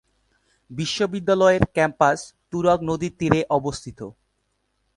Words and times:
বিশ্ববিদ্যালয়ের 0.71 1.63
ক্যাম্পাস 1.75 2.19
তুরাগ 2.51 2.79
নদীর 2.89 3.13
তীরে 3.19 3.39
অবস্থিত। 3.57 3.99